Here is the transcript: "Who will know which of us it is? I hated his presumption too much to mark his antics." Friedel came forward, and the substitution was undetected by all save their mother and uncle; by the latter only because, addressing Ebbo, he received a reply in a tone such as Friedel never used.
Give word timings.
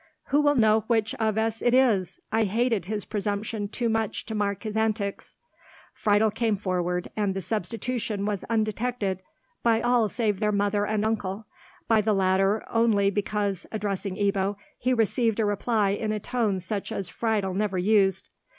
"Who 0.29 0.41
will 0.41 0.55
know 0.55 0.79
which 0.87 1.13
of 1.19 1.37
us 1.37 1.61
it 1.61 1.75
is? 1.75 2.19
I 2.31 2.45
hated 2.45 2.87
his 2.87 3.05
presumption 3.05 3.67
too 3.67 3.87
much 3.87 4.25
to 4.25 4.33
mark 4.33 4.63
his 4.63 4.75
antics." 4.75 5.35
Friedel 5.93 6.31
came 6.31 6.57
forward, 6.57 7.11
and 7.15 7.35
the 7.35 7.39
substitution 7.41 8.25
was 8.25 8.43
undetected 8.45 9.21
by 9.61 9.79
all 9.79 10.09
save 10.09 10.39
their 10.39 10.51
mother 10.51 10.87
and 10.87 11.05
uncle; 11.05 11.45
by 11.87 12.01
the 12.01 12.13
latter 12.15 12.65
only 12.71 13.11
because, 13.11 13.67
addressing 13.71 14.15
Ebbo, 14.15 14.55
he 14.79 14.91
received 14.91 15.39
a 15.39 15.45
reply 15.45 15.89
in 15.91 16.11
a 16.11 16.19
tone 16.19 16.59
such 16.59 16.91
as 16.91 17.07
Friedel 17.07 17.53
never 17.53 17.77
used. 17.77 18.27